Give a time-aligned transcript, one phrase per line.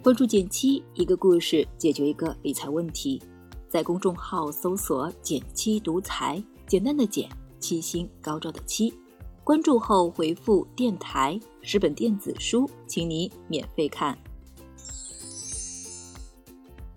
[0.00, 3.20] 关注减七，一个故事解决一个理财问题。
[3.68, 7.28] 在公众号搜索“减七独裁，简单的减，
[7.58, 8.94] 七星高照的七。
[9.42, 14.16] 关注后回复“电台”十本电子书，请你免费看。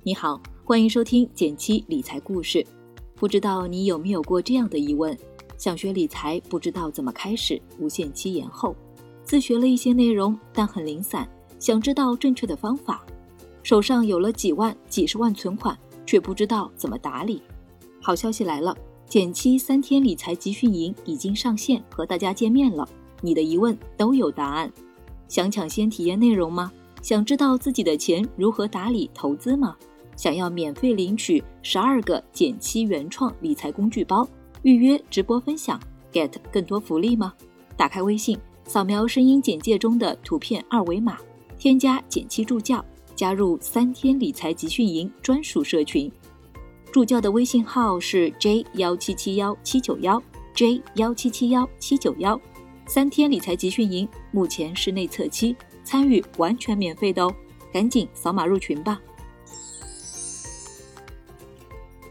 [0.03, 2.65] 你好，欢迎收听减七理财故事。
[3.15, 5.17] 不知道你有没有过这样的疑问：
[5.57, 8.75] 想学理财，不知道怎么开始，无限期延后。
[9.23, 11.27] 自学了一些内容，但很零散。
[11.61, 13.05] 想知道正确的方法，
[13.61, 17.39] 手上有了几万、几十万存款，却不知道怎么打理。
[18.01, 18.75] 好消息来了，
[19.07, 22.89] 减七三天理财集训营已经上线，和大家见面了。
[23.21, 24.73] 你的疑问都有答案。
[25.27, 26.71] 想抢先体验内容吗？
[27.03, 29.75] 想知道自己的钱如何打理投资吗？
[30.15, 34.27] 想要免费领取十二个减七原创理财工具包，
[34.63, 35.79] 预约直播分享
[36.11, 37.31] ，get 更多福利吗？
[37.77, 41.19] 打开微信，扫描声音简介中的图片二维码。
[41.61, 42.83] 添加减七助教，
[43.15, 46.11] 加入三天理财集训营专属社群。
[46.91, 50.19] 助教的微信号是 j 幺七七幺七九幺
[50.55, 52.41] j 幺七七幺七九幺。
[52.87, 57.31] 三天理财集训营目前是内测期，参与完全免费的哦，
[57.71, 58.99] 赶紧扫码入群吧。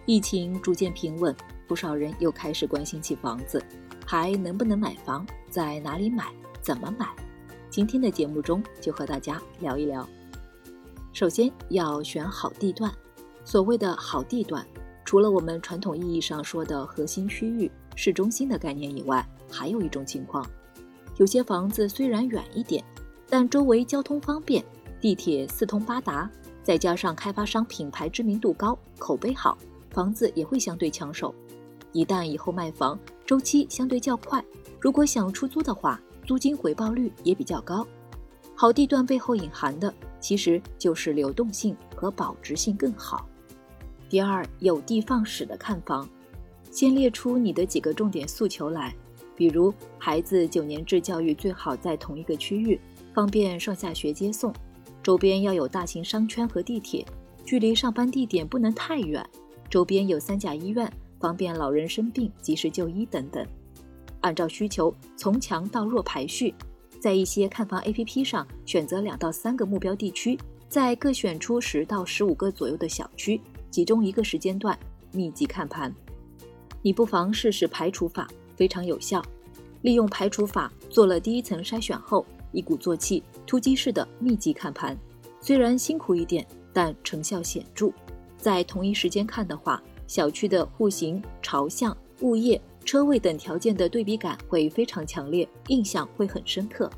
[0.07, 1.35] 疫情逐渐平稳，
[1.67, 3.61] 不少人又开始关心起房子，
[4.07, 6.27] 还能不能买房，在哪里买，
[6.63, 7.09] 怎么买？
[7.71, 10.07] 今天的节目中就和大家聊一聊。
[11.13, 12.93] 首先要选好地段。
[13.45, 14.67] 所谓的好地段，
[15.05, 20.45] 除了我们传统意义上说的核心区域、市中心的概念以外，还有一种情况：
[21.17, 22.85] 有些房子虽然远一点，
[23.29, 24.65] 但周围交通方便，
[25.01, 26.29] 地铁四通八达，
[26.63, 29.57] 再加上开发商品牌知名度高、口碑好，
[29.91, 31.35] 房子也会相对抢手。
[31.93, 34.45] 一旦以后卖房，周期相对较快。
[34.79, 37.87] 如果想出租的话，租金回报率也比较高，
[38.55, 43.27] 好地段背后隐含的其实就是流动性和保值性更好。
[44.09, 46.09] 第二，有地放矢的看房，
[46.71, 48.95] 先列出你的几个重点诉求来，
[49.37, 52.79] 比如孩子九年制教育最好在同一个区域，
[53.15, 54.53] 方便上下学接送，
[55.03, 57.07] 周边要有大型商圈和地铁，
[57.45, 59.25] 距离上班地点不能太远，
[59.69, 63.47] 周边有三甲医院，方便老人生病及时就医等等。
[64.21, 66.55] 按照需求从强到弱排序，
[66.99, 70.39] 在一些看房 APP 上选择两到三个目标地区，
[70.69, 74.79] 在各选出十到十五个左右的小区，集中一个时间段
[75.13, 75.95] 密集看盘。
[76.83, 79.23] 你不妨试试排除法，非常有效。
[79.83, 84.97] 利用排除法做了第一层筛选后，一鼓作气，突击式的密集看盘。
[85.41, 87.91] 虽然辛苦一点，但成效显著。
[88.37, 92.61] 在同一时间看的话，小区的户型、朝向、物业。
[92.91, 96.91] 车位等条件的对比感会非常强烈，印象会很深刻。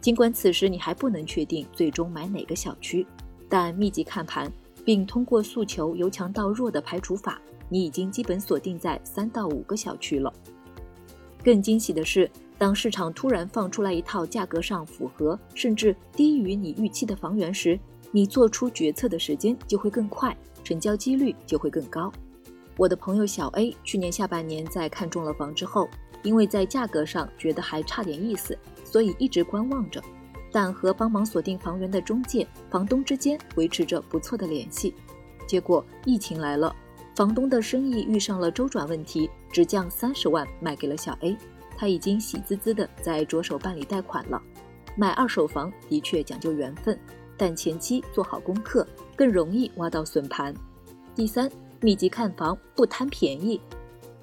[0.00, 3.06] 尽管此时你还不能确定最终买哪个小区，
[3.48, 4.52] 但密集看盘，
[4.84, 10.32] 并通过诉求由强到弱的排除法，你已经基本锁定在三到五个小区了。
[11.44, 12.28] 更惊喜的是，
[12.58, 17.78] 当市场突然放出来一套价格上符合甚至低于你预期的房源时，
[18.10, 22.12] 你做出决策的时间就会更快，成交几率就会更高。
[22.78, 25.88] 我的朋友小 A 去年下半年在看中了房之后，
[26.22, 30.00] 因为在价格上觉得还差点意思，所以一直观望着，
[30.52, 34.94] 但和帮忙锁定房源的中介、房东之间维持着不错的联系。
[35.44, 36.72] 结果疫情来了，
[37.16, 41.36] 房东的生意遇上了周转问题，只降三十万卖给了小 A，
[41.76, 44.40] 他已经喜滋滋的在着手办理贷款了。
[44.96, 46.96] 买二手房的确讲究缘分，
[47.36, 48.86] 但前期做好功课
[49.16, 50.54] 更容易挖到笋盘。
[51.16, 51.50] 第三。
[51.80, 53.60] 密集看房不贪便宜，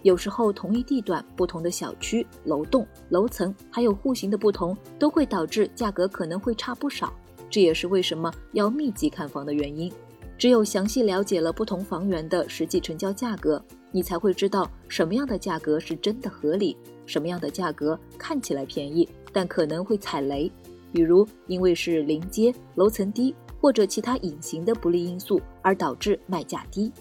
[0.01, 7.13] 有时候同一地段不同的小区、楼栋、楼层还有户型的不同，都会导致价格可能会差不少。
[7.49, 9.91] 这也是为什么要密集看房的原因。
[10.37, 20.51] 只有详细了解了不同房源的实际成交价格，你才会知道什么样的价格是真的合理，什么样的价格看起来便宜，但可能会踩雷。
[20.91, 26.91] 比如因为是临街、楼层低或者其他隐形的不利因素而导致卖价低。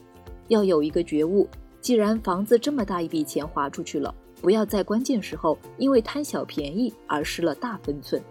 [0.48, 1.48] 要有一个觉悟，
[1.80, 8.22] 既然房子这么大一笔钱花出去了，不要在关键时候因为贪小便宜而失了大分寸。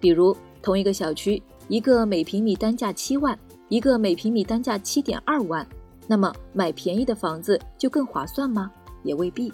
[0.00, 3.38] 比如同一个小区，一个每平米单价七万，
[3.68, 5.66] 一个每平米单价七点二万，
[6.06, 8.70] 那么买便宜的房子就更划算吗？
[9.02, 9.52] 也未必。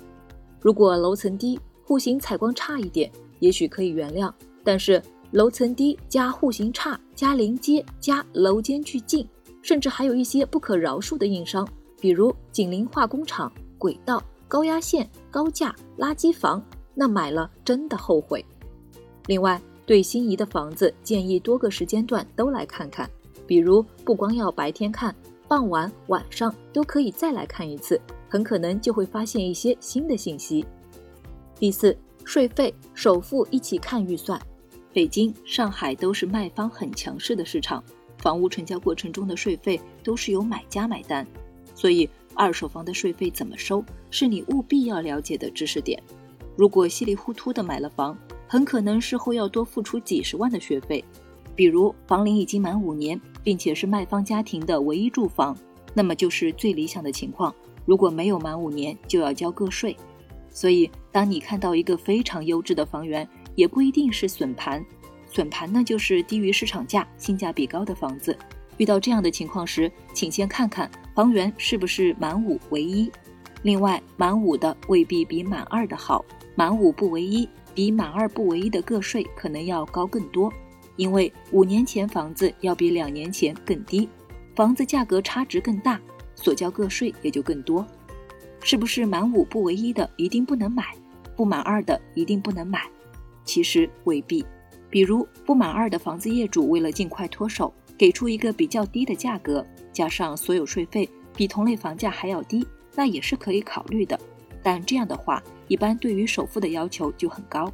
[0.60, 4.32] 如果楼层低，户型采光差一点，也许可以原谅。
[4.64, 5.02] 但是
[5.32, 9.26] 楼层低加户型差加临街加楼间距近。
[9.62, 11.66] 甚至还有一些不可饶恕的硬伤，
[12.00, 16.62] 比如紧邻化工厂、轨道、高压线、高架、垃圾房，
[16.94, 18.44] 那买了真的后悔。
[19.26, 23.08] 另外，对心仪的房子，建议多个时间段都来看看，
[23.46, 25.14] 比比如不光要白天看，
[25.46, 30.64] 傍晚、晚上都可以再来看一次，很可能就会发现一些新的信息。
[31.60, 31.94] 第四，
[32.24, 34.40] 税费、首付一起看预算。
[34.90, 37.84] 北京、上海都是卖方很强势的市场，
[38.22, 41.26] 房屋成交过程中的税费都是由买家买单，
[41.74, 46.00] 所以二手房的税费怎么收，是你务必要了解的知识点。
[46.56, 48.16] 如果稀里糊涂的买了房，
[48.46, 51.04] 很可能事后要多付出几十万的学费。
[51.56, 55.56] 比如房龄已经满五年，并且是卖方家庭的唯一住房，
[55.92, 57.52] 那么就是最理想的情况。
[57.84, 59.96] 如果没有满五年，就要交个税。
[60.48, 64.84] 所以，当你看到一个非常优质的房源，也不一定是损盘。
[65.32, 68.36] 损盘呢，就是低于市场价、性价比高的房子。
[68.76, 73.10] 遇到这样的情况时，请先看看房源是不是满五唯一。
[73.62, 76.22] 另外，满五的未必比满二的好，
[76.54, 80.52] 满五不唯一，比满二不唯一的个税可能要高更多。
[80.96, 84.06] 因为五年前房子要比两年前更低，
[84.54, 85.98] 房子价格差值更大，
[86.34, 87.86] 所交个税也就更多。
[88.62, 90.94] 是不是满五不唯一的一定不能买，
[91.34, 92.82] 不满二的一定不能买？
[93.44, 94.44] 其实未必。
[94.92, 104.20] 比如不满二的房子业主为了尽快脱手，给出一个比较低的价格，加上所有税费比同类房价还要低，那也是可以考虑的。
[104.62, 107.72] 但这样的话，一般对于首付的要求就很高。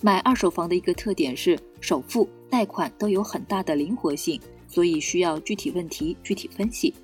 [0.00, 6.94] 买二手房的一个特点是，首付、贷款都有很大的灵活性，所以需要具体问题具体分析。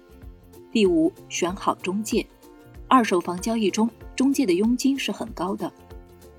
[0.70, 2.24] 第五，选好中介。
[2.86, 5.70] 二手房交易中，中介的佣金是很高的。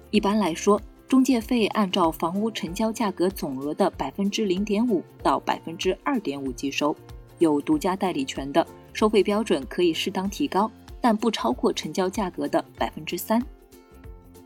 [0.10, 6.94] 一般来说，中介费按照房屋成交价格总额的百分之零点五到百分之二点五计收。
[7.40, 10.70] 有独家代理权的，收费标准可以适当提高，
[11.00, 13.42] 但不超过成交价格的百分之三。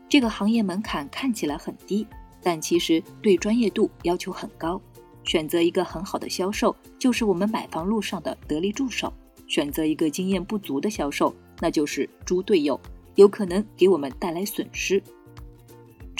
[0.08, 2.06] 这个行业门槛看起来很低，
[2.40, 4.80] 但其实对专业度要求很高。
[5.24, 9.08] 选择一个很好的销售，就是我们买房路上的得力助手；
[9.48, 12.78] 选择一个经验不足的销售，那就是猪队友，
[13.16, 15.02] 有可能给我们带来损失。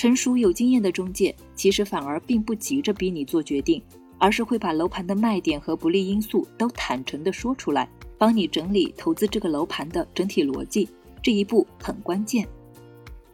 [0.03, 3.81] 成熟有经验的中介，其实反而并不急着逼你做决定，
[4.19, 7.89] 而是会把楼盘的卖点和不利因素都坦诚地说出来，
[8.19, 10.89] 帮你整理投资这个楼盘的整体逻辑。
[11.23, 12.45] 这一步很关键。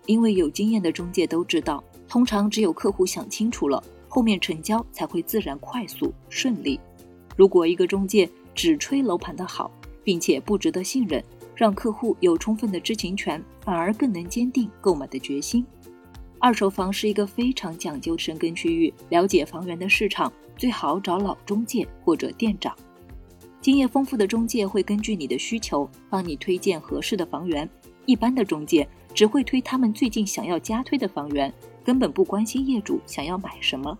[0.04, 6.78] 因为有经验的中介都知道，通常只有客户想清楚了，后面成交才会自然快速顺利。
[7.34, 9.70] 如果一个中介只吹楼盘的好，
[10.04, 11.24] 并且不值得信任，
[11.54, 15.64] 让客户有充分的知情权，反而更能坚定购买的决心。
[16.40, 22.74] 二手房是一个非常讲究深耕区域、了解房源的市场，最好找老中介或者店长，
[23.60, 27.68] 经验丰富的中介会根据你的需求帮你推荐合适的房源。
[28.06, 28.88] 一般的中介。
[29.14, 31.52] 只会推他们最近想要加推的房源，
[31.82, 33.98] 根本不关心业主想要买什么。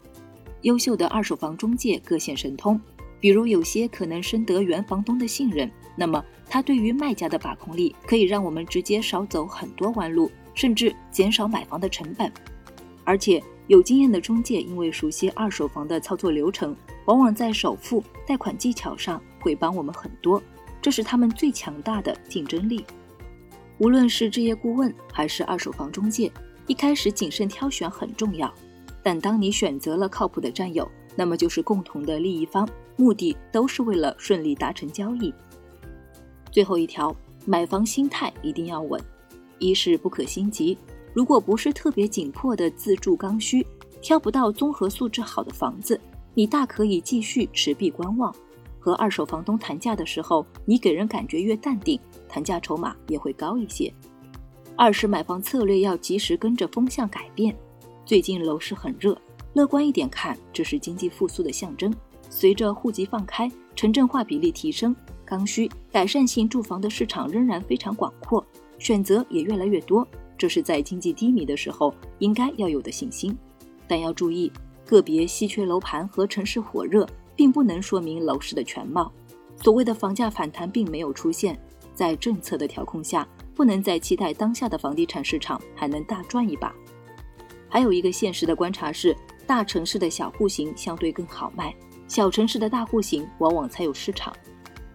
[0.62, 2.81] 优秀的二手房中介各显神通，
[3.19, 12.31] 比如有些可能深得原房东的信任，那么他对于卖家的把控力可以让我们直接少走很多弯路，甚至减少买房的成本。
[13.05, 16.75] 而且有经验的中介因为熟悉二手房的操作流程，
[17.05, 20.43] 往往在首付、贷款技巧上会帮我们很多，
[20.83, 22.85] 这是他们最强大的竞争力。
[23.79, 26.31] 无论是置业顾问还是二手房中介，
[26.67, 28.53] 一开始谨慎挑选很重要。
[29.01, 35.33] 但当你选择了靠谱的战友，那么就是共同的利益方，目的都是为了顺利达成交易。
[36.50, 37.15] 最后一条，
[37.47, 39.00] 买房心态一定要稳，
[39.59, 40.77] 一是不可心急。
[41.15, 43.67] 如果不是特别紧迫的自住刚需，
[44.00, 46.00] 挑不到综合素质好的房子，
[46.35, 48.35] 你大可以继续持币观望。
[48.79, 51.99] 和二手房东谈价的时候，你给人感觉越淡定，
[52.29, 53.93] 谈价筹码也会高一些。
[54.77, 57.55] 二是买房策略要及时跟着风向改变。
[58.07, 59.21] 最近楼市很热，
[59.55, 61.93] 乐观一点看，这是经济复苏的象征。
[62.31, 68.47] 随着户籍放开，城镇化比例提升，刚需改善性住房的市场仍然非常广阔，
[68.78, 70.06] 选择也越来越多。
[70.37, 73.37] 这是在经济低迷的时候应该要有的信心。
[73.87, 74.52] 但要注意，
[74.87, 77.08] 个别稀缺楼盘和城市火热。
[77.38, 79.12] 并不能说明楼市的全貌。
[79.54, 81.56] 所谓的房价反弹并没有出现，
[81.94, 86.75] 在政策的调控下，不能再期待当下的房地产市场还能大赚一把。
[87.68, 89.16] 还有一个现实的观察是，
[89.47, 91.73] 大城市的小户型相对更好卖，
[92.08, 94.35] 小城市的大户型往往才有市场。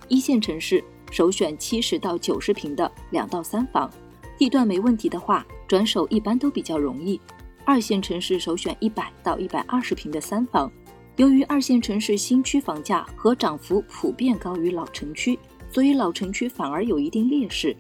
[0.10, 0.84] 一线城市
[1.14, 3.88] 首选七十到九十平的两到三房，
[4.36, 7.22] 地段没问题的话，转手一般都比较容易。
[7.64, 10.72] 二线城市首选一百到一百二十平的三房。
[11.18, 15.38] 由于二线城市新区房价和涨幅普遍高于老城区，
[15.70, 17.78] 所以老城区反而有一定劣势，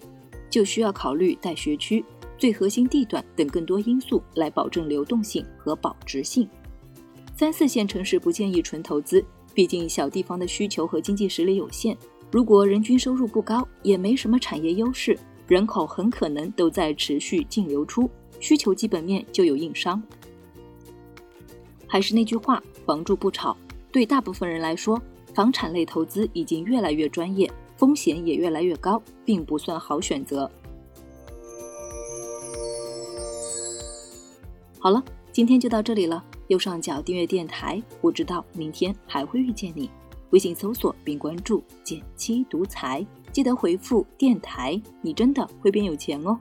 [0.47, 2.05] 就需要考虑带学区、
[2.37, 6.47] 最核心地段等更多因素来保证流动性和保值性。
[7.35, 9.25] 三四线城市不建议纯投资，
[9.55, 11.97] 毕竟小地方的需求和经济实力有限，
[12.33, 15.15] 如果人均收入不高，也没什么产业优势，
[15.47, 18.09] 人口很可能都在持续净流出，
[18.39, 20.01] 需求基本面就有硬伤。
[21.85, 23.55] 还是那句话，房住不炒，
[23.91, 24.99] 对大部分人来说，
[25.35, 27.47] 房产类投资已经越来越专业，
[27.77, 30.49] 风险也越来越高，并不算好选择。
[34.79, 36.23] 好了，今天就到这里了。
[36.47, 39.87] 右上角订阅电台，不知道明天还会遇见你。
[40.33, 46.35] 微信搜索并关注“减七独裁，记得回复“电台”，你真的会变有钱哦。